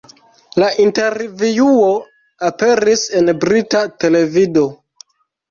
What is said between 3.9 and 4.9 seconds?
televido.